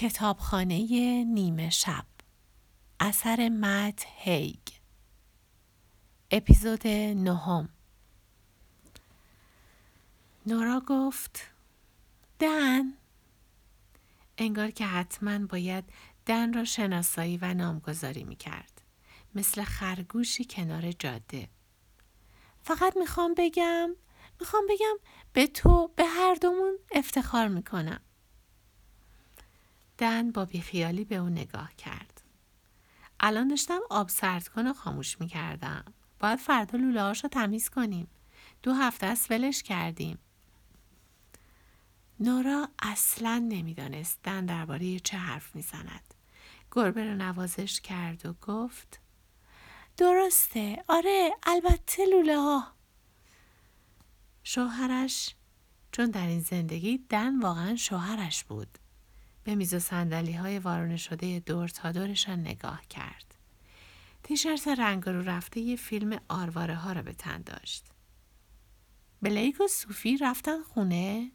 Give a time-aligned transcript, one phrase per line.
[0.00, 0.76] کتابخانه
[1.24, 2.04] نیمه شب
[3.00, 4.58] اثر مت هیگ
[6.30, 7.68] اپیزود نهم
[10.46, 11.40] نورا گفت
[12.38, 12.92] دن
[14.38, 15.84] انگار که حتما باید
[16.26, 18.82] دن را شناسایی و نامگذاری می کرد.
[19.34, 21.48] مثل خرگوشی کنار جاده.
[22.62, 23.96] فقط می‌خوام بگم
[24.40, 24.96] می‌خوام بگم
[25.32, 28.00] به تو به هر دومون افتخار می‌کنم.
[30.00, 32.20] دن با بیخیالی به او نگاه کرد.
[33.20, 35.84] الان داشتم آب سرد کن و خاموش می‌کردم.
[36.18, 38.08] باید فردا لوله رو تمیز کنیم.
[38.62, 40.18] دو هفته است ولش کردیم.
[42.20, 46.14] نورا اصلا نمی‌دانست دن درباره چه حرف می‌زند.
[46.72, 49.00] گربه رو نوازش کرد و گفت
[49.96, 52.72] درسته آره البته لوله ها
[54.42, 55.34] شوهرش
[55.92, 58.78] چون در این زندگی دن واقعا شوهرش بود
[59.50, 63.34] به میز و سندلی های وارونه شده دور تا دورشان نگاه کرد.
[64.22, 67.84] تیشرت رنگ رو رفته یه فیلم آرواره ها را به تن داشت.
[69.22, 71.30] بلیک و صوفی رفتن خونه؟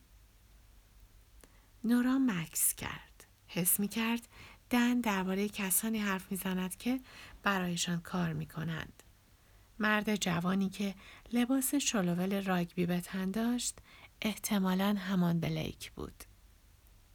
[1.84, 3.26] نورا مکس کرد.
[3.48, 4.28] حس می کرد
[4.70, 7.00] دن درباره کسانی حرف می‌زند که
[7.44, 9.04] برایشان کار می کنند.
[9.80, 10.96] مرد جوانی که
[11.34, 13.80] لباس شلوول راگبی به تن داشت
[14.22, 16.24] احتمالا همان بلیک بود.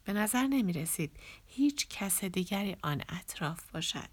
[0.03, 1.11] به نظر نمی رسید
[1.45, 4.09] هیچ کس دیگری آن اطراف باشد.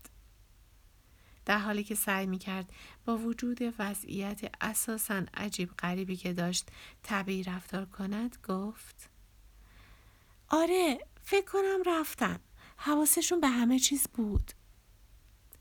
[1.45, 2.73] در حالی که سعی می کرد
[3.05, 6.69] با وجود وضعیت اساسا عجیب غریبی که داشت
[7.03, 9.11] طبیعی رفتار کند گفت
[10.49, 12.39] آره فکر کنم رفتن
[12.77, 14.53] حواسشون به همه چیز بود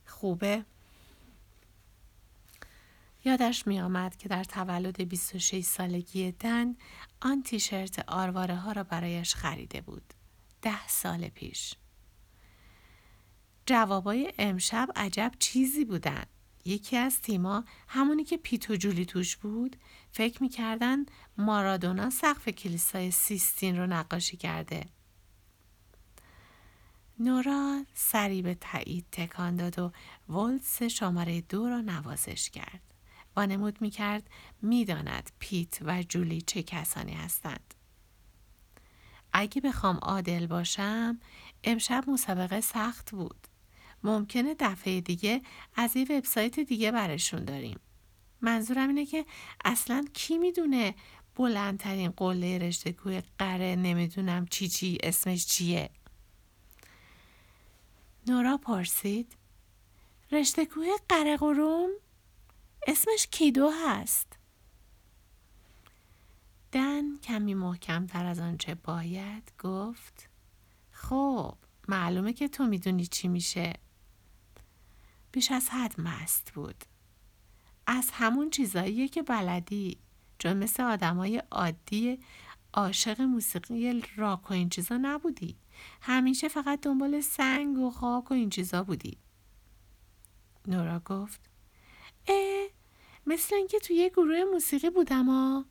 [0.05, 0.65] خوبه
[3.25, 6.75] یادش می آمد که در تولد 26 سالگی دن
[7.21, 10.13] آن تیشرت آرواره ها را برایش خریده بود.
[10.61, 11.73] ده سال پیش.
[13.65, 16.23] جوابای امشب عجب چیزی بودن.
[16.65, 19.75] یکی از تیما همونی که پیتو جولی توش بود
[20.11, 21.05] فکر می‌کردن
[21.37, 24.85] مارادونا سقف کلیسای سیستین رو نقاشی کرده.
[27.19, 29.91] نورا سری به تایید تکان داد و
[30.29, 32.81] ولتس شماره دو را نوازش کرد.
[33.35, 34.29] وانمود می‌کرد
[34.61, 37.73] می‌داند پیت و جولی چه کسانی هستند.
[39.33, 41.19] اگه بخوام عادل باشم
[41.63, 43.47] امشب مسابقه سخت بود.
[44.03, 45.41] ممکنه دفعه دیگه
[45.75, 47.79] از یه وبسایت دیگه برشون داریم.
[48.41, 49.25] منظورم اینه که
[49.65, 50.95] اصلا کی می‌دونه
[51.35, 55.89] بلندترین قله رشته کوه قره نمی‌دونم چی چی اسمش چیه
[58.27, 59.35] نورا پرسید
[60.31, 61.89] رشته کوه قره قروم
[62.87, 64.36] اسمش کیدو هست
[66.71, 70.29] دن کمی محکم تر از آنچه باید گفت
[70.91, 71.57] خب
[71.87, 73.73] معلومه که تو می‌دونی چی میشه.
[75.31, 76.83] بیش از حد مست بود.
[77.87, 79.97] از همون چیزاییه که بلدی
[80.39, 82.19] چون مثل آدمای عادی
[82.73, 85.57] عاشق موسیقی راک و این چیزا نبودی.
[86.01, 89.17] همیشه فقط دنبال سنگ و خاک و این چیزا بودی.
[90.67, 91.49] نورا گفت
[92.27, 92.67] اه
[93.27, 95.65] مثل اینکه توی یه گروه موسیقی بودم ها.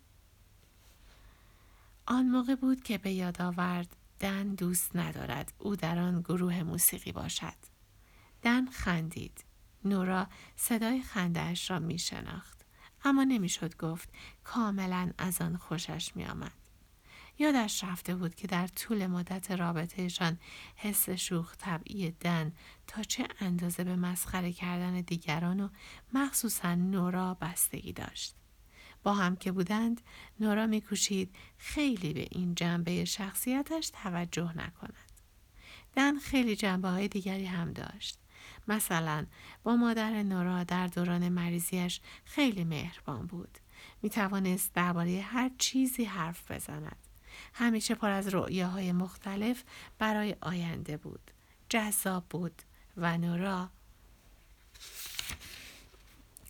[2.06, 7.12] آن موقع بود که به یاد آورد دن دوست ندارد او در آن گروه موسیقی
[7.12, 7.56] باشد.
[8.42, 9.44] دن خندید.
[9.84, 12.64] نورا صدای خندهاش را می شناخت.
[13.04, 14.08] اما نمی‌شد گفت
[14.44, 16.52] کاملا از آن خوشش می آمد.
[17.38, 20.38] یادش رفته بود که در طول مدت رابطهشان
[20.76, 22.52] حس شوخ طبعی دن
[22.86, 25.68] تا چه اندازه به مسخره کردن دیگران و
[26.12, 28.34] مخصوصا نورا بستگی داشت.
[29.06, 30.00] با هم که بودند
[30.40, 35.10] نورا میکوشید خیلی به این جنبه شخصیتش توجه نکند.
[35.94, 38.18] دن خیلی جنبه های دیگری هم داشت.
[38.68, 39.26] مثلا
[39.62, 43.58] با مادر نورا در دوران مریضیش خیلی مهربان بود.
[44.02, 46.96] می توانست درباره هر چیزی حرف بزند.
[47.54, 49.64] همیشه پر از رؤیاهای مختلف
[49.98, 51.30] برای آینده بود.
[51.68, 52.62] جذاب بود
[52.96, 53.70] و نورا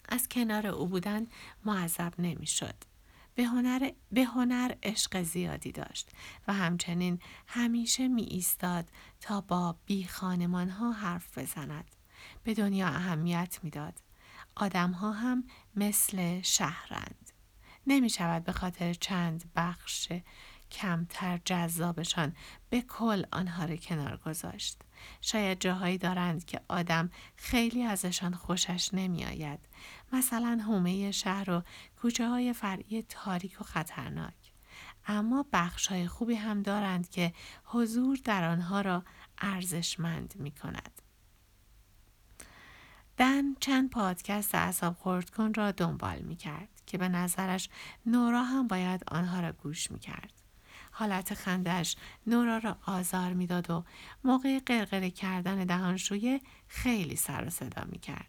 [0.08, 1.26] از کنار او بودن
[1.64, 2.74] معذب نمی‌شد.
[3.34, 6.10] به هنر, به هنر عشق زیادی داشت
[6.48, 8.88] و همچنین همیشه می ایستاد
[9.20, 11.90] تا با بی خانمان ها حرف بزند.
[12.44, 14.00] به دنیا اهمیت می‌داد.
[14.56, 15.44] آدم ها هم
[15.76, 17.32] مثل شهرند.
[17.86, 20.12] نمی شود به خاطر چند بخش
[20.70, 22.36] کمتر جذابشان
[22.70, 24.82] به کل آنها را کنار گذاشت.
[25.20, 29.60] شاید جاهایی دارند که آدم خیلی ازشان خوشش نمی آید.
[30.12, 31.62] مثلا حومه شهر و
[32.00, 34.34] کوچه های فرعی تاریک و خطرناک.
[35.06, 37.32] اما بخشای خوبی هم دارند که
[37.64, 39.02] حضور در آنها را
[39.38, 41.02] ارزشمند می کند.
[43.16, 47.69] دن چند پادکست اعصاب خورد کن را دنبال می کرد که به نظرش
[48.06, 50.32] نورا هم باید آنها را گوش می کرد.
[50.98, 51.96] حالت خندش
[52.26, 53.84] نورا را آزار می‌داد و
[54.25, 58.28] موقع قرقره کردن دهانشویه خیلی سر و صدا می کرد.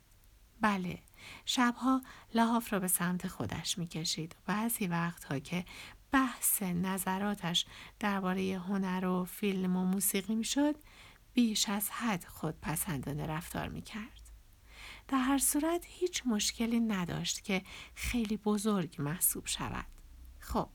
[0.62, 1.00] بله
[1.46, 2.02] شبها
[2.34, 5.66] لحاف را به سمت خودش می کشید و بعضی وقتها که
[6.12, 7.66] بحث نظراتش
[8.00, 10.76] درباره هنر و فیلم و موسیقی می شد
[11.34, 14.32] بیش از حد خود پسندانه رفتار می کرد.
[15.08, 17.64] در هر صورت هیچ مشکلی نداشت که
[17.96, 19.86] خیلی بزرگ محسوب شود.
[20.40, 20.70] خب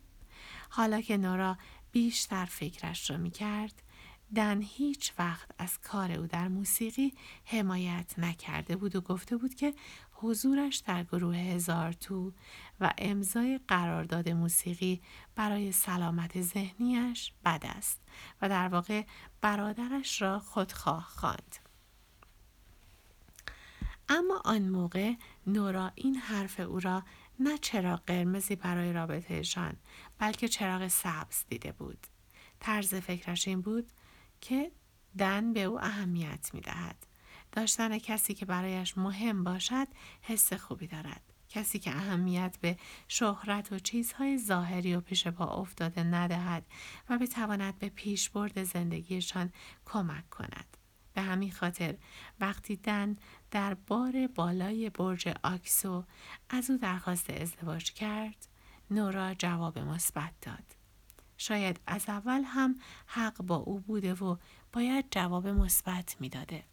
[0.70, 1.58] حالا که نورا
[1.92, 3.82] بیشتر فکرش را می کرد
[4.34, 9.74] دن هیچ وقت از کار او در موسیقی حمایت نکرده بود و گفته بود که
[10.12, 12.32] حضورش در گروه هزار تو
[12.80, 15.02] و امضای قرارداد موسیقی
[15.34, 18.00] برای سلامت ذهنیش بد است
[18.42, 19.02] و در واقع
[19.40, 21.56] برادرش را خودخواه خواند.
[24.08, 25.14] اما آن موقع
[25.46, 27.02] نورا این حرف او را
[27.40, 29.76] نه چراغ قرمزی برای رابطهشان
[30.18, 32.06] بلکه چراغ سبز دیده بود.
[32.60, 33.92] طرز فکرش این بود
[34.40, 34.72] که
[35.18, 37.06] دن به او اهمیت می دهد.
[37.52, 39.88] داشتن کسی که برایش مهم باشد
[40.22, 41.32] حس خوبی دارد.
[41.48, 42.76] کسی که اهمیت به
[43.08, 46.66] شهرت و چیزهای ظاهری و پیش پا افتاده ندهد
[47.08, 49.52] و بتواند به پیشبرد زندگیشان
[49.84, 50.76] کمک کند.
[51.14, 51.96] به همین خاطر
[52.40, 53.16] وقتی دن
[53.52, 56.04] در بار بالای برج آکسو
[56.50, 58.46] از او درخواست ازدواج کرد.
[58.90, 60.64] نورا جواب مثبت داد.
[61.36, 64.36] شاید از اول هم حق با او بوده و
[64.72, 66.64] باید جواب مثبت می‌داده.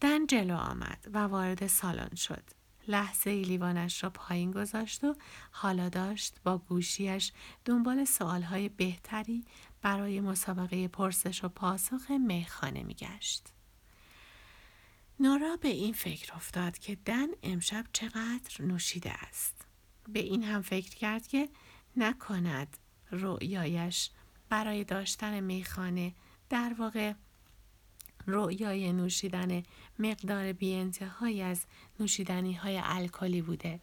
[0.00, 2.42] دن جلو آمد و وارد سالن شد.
[2.88, 5.14] لحظه ای لیوانش را پایین گذاشت و
[5.50, 7.32] حالا داشت با گوشیش
[7.64, 9.44] دنبال سوالهای بهتری
[9.82, 13.55] برای مسابقه پرسش و پاسخ میخانه میگشت.
[15.20, 19.66] نورا به این فکر افتاد که دن امشب چقدر نوشیده است.
[20.08, 21.48] به این هم فکر کرد که
[21.96, 22.76] نکند
[23.10, 24.10] رؤیایش
[24.48, 26.14] برای داشتن میخانه
[26.50, 27.12] در واقع
[28.26, 29.62] رؤیای نوشیدن
[29.98, 30.92] مقدار بی
[31.42, 31.64] از
[32.00, 33.80] نوشیدنی های الکلی بوده.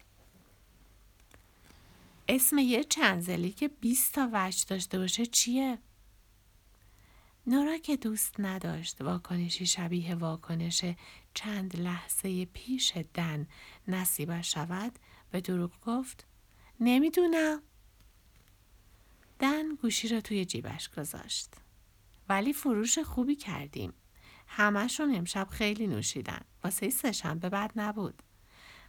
[2.30, 5.78] اسم یه چنزلی که 20 تا وجه داشته باشه چیه؟
[7.48, 10.86] نورا که دوست نداشت واکنشی شبیه واکنش
[11.34, 13.48] چند لحظه پیش دن
[13.88, 15.00] نصیبش شود
[15.32, 16.28] به دروغ گفت
[16.80, 17.62] نمی‌دونم.
[19.40, 21.54] دن گوشی را توی جیبش گذاشت.
[22.30, 23.94] ولی فروش خوبی کردیم.
[24.48, 26.42] همهشون امشب خیلی نوشیدن.
[26.64, 28.24] واسه سهشنبه بد نبود.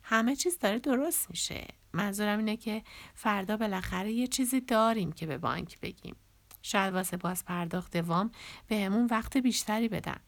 [0.03, 1.67] همه چیز داره درست میشه.
[1.93, 2.83] منظورم اینه که
[3.15, 6.17] فردا بالاخره یه چیزی داریم که به بانک بگیم.
[6.67, 8.31] شاید واسه باز پرداخت وام
[8.67, 10.21] به همون وقت بیشتری بدن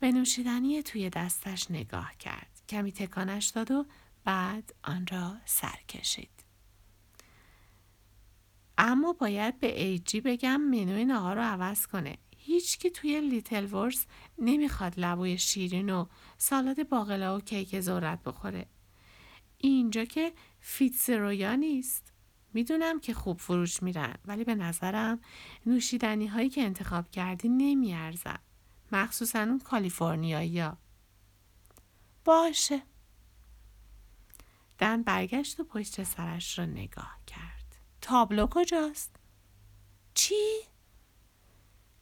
[0.00, 3.86] به نوشیدنی توی دستش نگاه کرد کمی تکانش داد و
[4.24, 6.44] بعد آن را سر کشید
[8.78, 14.06] اما باید به ایجی بگم منوی نهار رو عوض کنه هیچکی توی لیتل ورس
[14.38, 16.06] نمی‌خواد لبوی شیرین و
[16.38, 18.66] سالاد باقلا و کیک ذرت بخوره.
[19.58, 22.12] اینجا که فیتزرویا نیست.
[22.54, 25.20] می‌دونم که خوب فروش میرن ولی به نظرم
[25.66, 28.38] نوشیدنی هایی که انتخاب کردی نمیارزن.
[28.92, 30.78] مخصوصا اون کالیفرنیایی ها.
[32.24, 32.82] باشه.
[34.78, 37.76] دن برگشت و پشت سرش را نگاه کرد.
[38.00, 39.16] تابلو کجاست؟
[40.14, 40.60] چی؟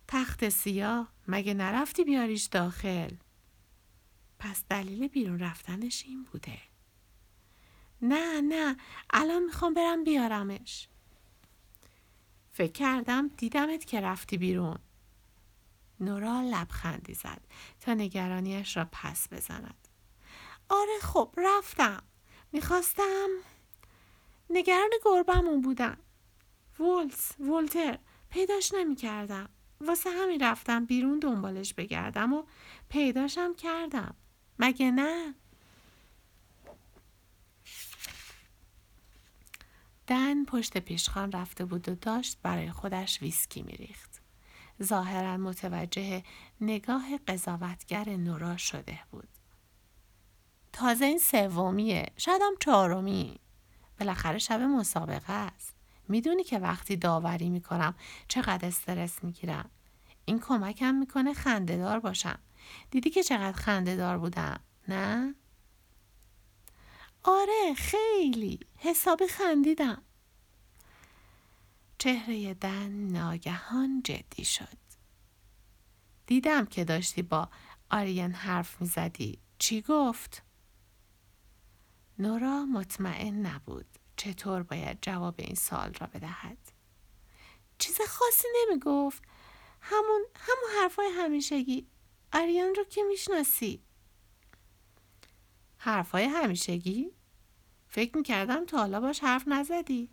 [0.08, 3.10] تخت سیاه مگه نرفتی بیاریش داخل؟
[4.38, 6.58] پس دلیل بیرون رفتنش این بوده.
[8.02, 8.76] نه نه
[9.10, 10.88] الان می‌خوام برم بیارمش.
[12.50, 14.78] فکر کردم دیدمت که رفتی بیرون.
[16.00, 17.40] نورا لبخندی زد
[17.80, 19.88] تا نگرانیش را پس بزند.
[20.68, 22.02] آره خب رفتم.
[22.52, 23.28] می‌خواستم
[24.50, 25.98] نگران گربمون بودم.
[26.80, 27.98] ولز ولتر
[28.30, 29.48] پیداش نمی‌کردم.
[29.80, 32.42] واسه همین رفتم بیرون دنبالش بگردم و
[32.88, 34.14] پیداشم کردم
[34.58, 35.34] مگه نه؟
[40.08, 44.20] دن پشت پیشخان رفته بود و داشت برای خودش ویسکی میریخت.
[44.82, 46.22] ظاهرا متوجه
[46.60, 49.28] نگاه قضاوتگر نورا شده بود.
[50.72, 53.38] تازه این سومیه شاید چهارمی.
[54.00, 55.74] بالاخره شب مسابقه است.
[56.08, 57.94] می‌دونی که وقتی داوری می‌کنم
[58.28, 59.70] چقدر استرس می‌گیرم.
[60.24, 62.38] این کمکم می‌کنه خندهدار باشم.
[62.90, 65.34] دیدی که چقدر خندهدار بودم نه؟
[67.30, 68.60] آره خیلی.
[68.76, 70.02] حسابی خندیدم.
[71.98, 74.78] چهره دن ناگهان جدی شد.
[76.26, 77.48] دیدم که داشتی با
[77.90, 79.38] آریان حرف می‌زدی.
[79.58, 80.42] چی گفت؟
[82.18, 86.58] نورا مطمئن نبود چطور باید جواب این سال را بدهد.
[87.78, 89.22] چیز خاصی نمی گفت
[89.80, 91.86] همون همون حرفای همیشگی.
[92.32, 93.82] آریان رو که می‌شناسی.
[95.76, 97.17] حرفای همیشگی؟
[97.88, 100.10] فکر می‌کردم تا حالا باش حرف نزدی.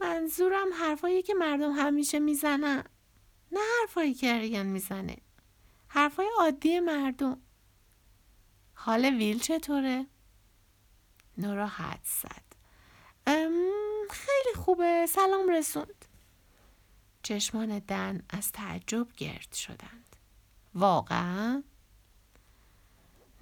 [0.00, 2.84] منظورم حرفایی که مردم همیشه می‌زنن.
[3.52, 5.16] نه حرفایی که آریان می‌زنه.
[5.88, 7.40] حرفای عادی مردم.
[8.74, 10.06] حال ویل چطوره؟
[11.38, 12.42] نورا حد زد.
[14.10, 15.06] خیلی خوبه.
[15.08, 16.04] سلام رسوند.
[17.22, 20.16] چشمان دن از تعجب گرد شدند.
[20.74, 21.62] واقعا؟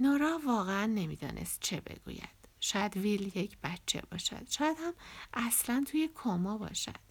[0.00, 2.33] نورا واقعا نمی‌دانست چه بگوید.
[2.64, 4.94] شاید ویل یک بچه باشد شاید هم
[5.34, 7.04] اصلا توی کما باشد.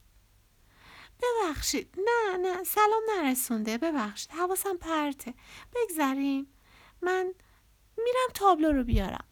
[1.22, 5.34] ببخشید نه نه سلام نرسونده ببخشید حواسم پرته.
[5.76, 6.48] بگذریم.
[7.02, 7.34] من
[7.98, 9.26] میرم تابلو رو بیارم.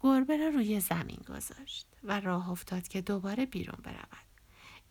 [0.00, 4.28] گربه را روی زمین گذاشت و راه افتاد که دوباره بیرون برود.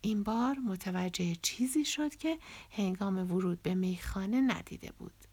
[0.00, 2.38] این بار متوجه چیزی شد که
[2.70, 5.27] هنگام ورود به میخانه ندیده بود.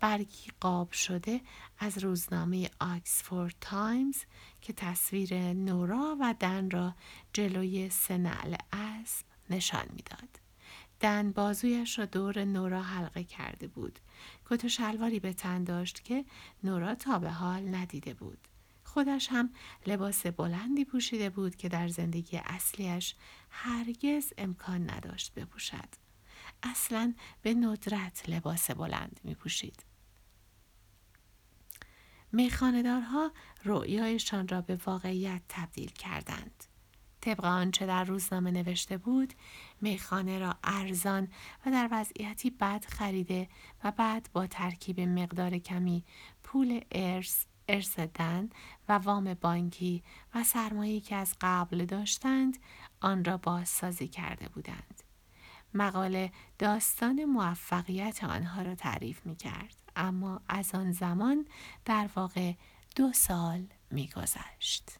[0.00, 1.40] برگی قاب شده
[1.78, 4.16] از روزنامه آکسفورد تایمز
[4.60, 6.94] که تصویر نورا و دن را
[7.32, 10.40] جلوی سه نعل اسب نشان می‌داد.
[11.00, 13.98] دن بازویش را دور نورا حلقه کرده بود.
[14.50, 16.24] کت و شلواری به تن داشت که
[16.64, 18.38] نورا تا به حال ندیده بود.
[18.84, 19.50] خودش هم
[19.86, 23.14] لباس بلندی پوشیده بود که در زندگی اصلیش
[23.50, 25.88] هرگز امکان نداشت بپوشد.
[26.62, 29.87] اصلا به ندرت لباس بلند می پوشید.
[32.32, 33.32] میخاندارها
[33.64, 36.64] رؤیایشان را به واقعیت تبدیل کردند.
[37.20, 39.32] طبق آنچه در روزنامه نوشته بود
[39.80, 41.28] میخانه را ارزان
[41.66, 43.48] و در وضعیتی بد خریده
[43.84, 46.04] و بعد با ترکیب مقدار کمی
[46.42, 48.48] پول ارث ارث دن
[48.88, 50.02] و وام بانکی
[50.34, 52.58] و سرمایه‌ای که از قبل داشتند
[53.00, 55.02] آن را بازسازی کرده بودند
[55.74, 59.87] مقاله داستان موفقیت آنها را تعریف می کرد.
[59.98, 61.46] اما از آن زمان
[61.84, 62.52] در واقع
[62.96, 64.98] دو سال میگذشت.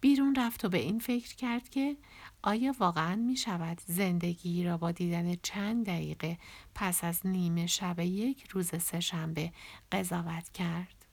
[0.00, 1.96] بیرون رفت و به این فکر کرد که
[2.42, 6.38] آیا واقعا می شود زندگی را با دیدن چند دقیقه
[6.74, 9.52] پس از نیمه شب یک روز سهشنبه
[9.92, 11.06] قضاوت کرد؟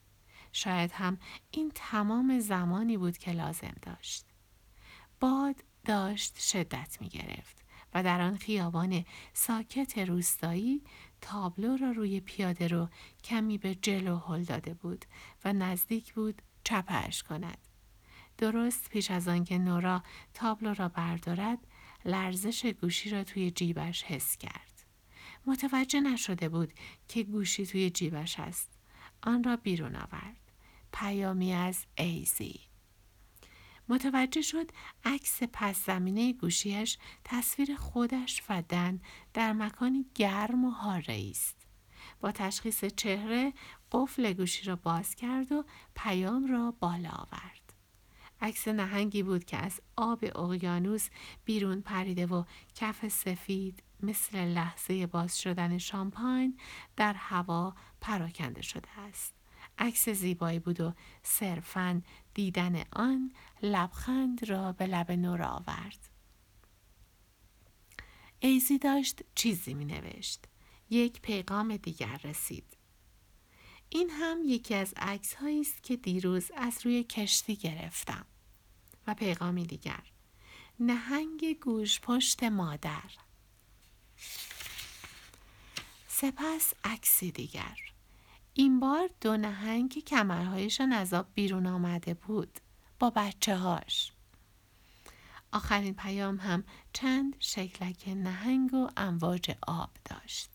[0.52, 1.18] شاید هم
[1.52, 4.26] این تمام زمانی بود که لازم داشت.
[5.20, 7.58] باد داشت شدت می گرفت
[7.94, 10.84] و در آن خیابان ساکت روستایی
[11.22, 12.90] تابلو را روی پیاده رو
[13.24, 15.06] کمی به جلو هل داده بود
[15.46, 17.58] و نزدیک بود چپش کند.
[18.38, 21.60] درست پیش از آنکه نورا تابلو را بردارد
[22.06, 24.86] لرزش گوشی را توی جیبش حس کرد.
[25.46, 26.74] متوجه نشده بود
[27.08, 28.70] که گوشی توی جیبش است.
[29.24, 30.52] آن را بیرون آورد.
[30.94, 32.67] پیامی از ایزی.
[33.90, 34.72] متوجه شد
[35.06, 39.02] عکس پس زمینه گوشیش تصویر خودش و دن
[39.34, 41.68] در مکانی گرم و هاره است.
[42.22, 43.54] با تشخیص چهره
[43.92, 45.66] قفل گوشی را باز کرد و
[45.96, 47.74] پیام را بالا آورد.
[48.42, 51.10] عکس نهنگی بود که از آب اقیانوس
[51.46, 52.44] بیرون پریده و
[52.76, 56.60] کف سفید مثل لحظه باز شدن شامپاین
[56.96, 59.37] در هوا پراکنده شده است.
[59.78, 60.94] عکس زیبایی بود و
[61.24, 62.02] صرفا
[62.34, 63.32] دیدن آن
[63.62, 66.10] لبخند را به لب نور آورد.
[68.40, 70.46] ایزی داشت چیزی می نوشت.
[70.90, 72.78] یک پیغام دیگر رسید.
[73.90, 78.26] این هم یکی از عکس است که دیروز از روی کشتی گرفتم.
[79.08, 80.04] و پیغامی دیگر.
[80.80, 83.12] نهنگ گوش پشت مادر.
[86.08, 87.78] سپس عکسی دیگر.
[88.60, 92.60] این بار دو نهنگ که کمرهایشان از آب بیرون آمده بود
[93.00, 94.12] با بچه هاش.
[95.52, 100.50] آخرین پیام هم چند شکلک نهنگ و امواج آب داشت.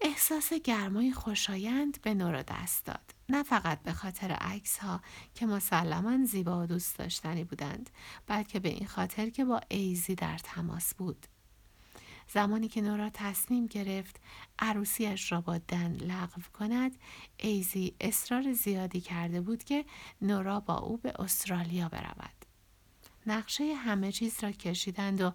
[0.00, 3.14] احساس گرمای خوشایند به نورا دست داد.
[3.28, 5.00] نه فقط به خاطر عکس ها
[5.34, 7.90] که مسلما زیبا و دوست داشتنی بودند
[8.26, 11.26] بلکه به این خاطر که با ایزی در تماس بود.
[12.32, 14.20] زمانی که نورا تصمیم گرفت
[14.58, 16.96] عروسیش را با دن لغو کند
[17.36, 19.84] ایزی اصرار زیادی کرده بود که
[20.22, 22.46] نورا با او به استرالیا برود
[23.26, 25.32] نقشه همه چیز را کشیدند و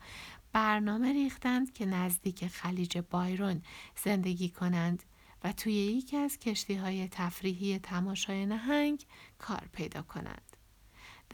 [0.54, 3.62] برنامه ریختند که نزدیک خلیج بایرون
[4.04, 5.04] زندگی کنند
[5.44, 9.06] و توی یکی از کشتی های تفریحی تماشای نهنگ
[9.40, 10.55] کار پیدا کنند.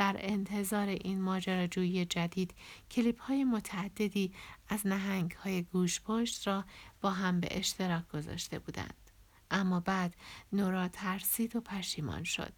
[0.02, 2.54] در انتظار این ماجراجویی جدید
[2.92, 4.34] کلیپ های متعددی
[4.70, 6.66] از نهنگ های گوش پشت را
[7.02, 9.12] با هم به اشتراک گذاشته بودند.
[9.52, 10.16] اما بعد
[10.54, 12.54] نورا ترسید و پشیمان شد.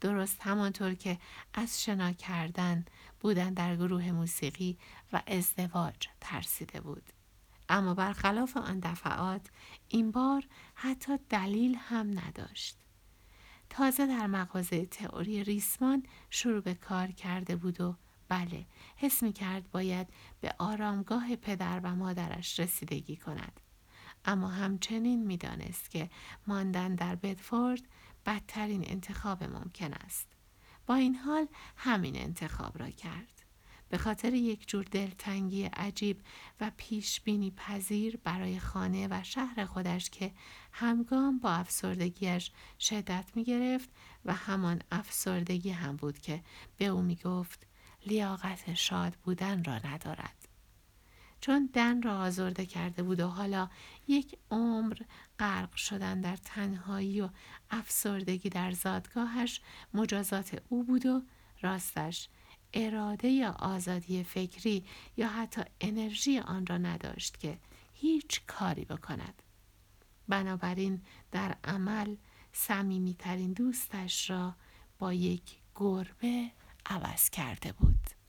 [0.00, 1.18] درست همانطور که
[1.54, 2.84] از شنا کردن
[3.20, 4.78] بودن در گروه موسیقی
[5.12, 7.10] و ازدواج ترسیده بود.
[7.68, 9.46] اما برخلاف آن دفعات
[9.88, 10.42] این بار
[10.74, 12.76] حتی دلیل هم نداشت.
[13.70, 17.96] تازه در مغازه تئوری ریسمان شروع به کار کرده بود و
[18.28, 20.06] بله حس می کرد باید
[20.40, 23.60] به آرامگاه پدر و مادرش رسیدگی کند.
[24.24, 26.10] اما همچنین می‌دانست که
[26.46, 27.82] ماندن در بدفورد
[28.26, 30.26] بدترین انتخاب ممکن است.
[30.86, 31.46] با این حال
[31.76, 33.39] همین انتخاب را کرد.
[33.90, 36.20] به خاطر یک جور دلتنگی عجیب
[36.60, 40.32] و پیش بینی پذیر برای خانه و شهر خودش که
[40.72, 43.88] همگام با افسردگیش شدت می گرفت
[44.24, 46.42] و همان افسردگی هم بود که
[46.76, 47.66] به او می گفت
[48.06, 50.48] لیاقت شاد بودن را ندارد.
[51.40, 53.68] چون دن را آزرده کرده بود و حالا
[54.08, 54.96] یک عمر
[55.38, 57.28] غرق شدن در تنهایی و
[57.70, 59.60] افسردگی در زادگاهش
[59.94, 61.22] مجازات او بود و
[61.62, 62.28] راستش
[62.74, 64.84] اراده یا آزادی فکری
[65.16, 67.58] یا حتی انرژی آن را نداشت که
[67.92, 69.42] هیچ کاری بکند.
[70.28, 72.16] بنابراین در عمل
[72.52, 74.54] صمیمیترین دوستش را
[74.98, 75.42] با یک
[75.74, 76.50] گربه
[76.86, 78.19] عوض کرده بود.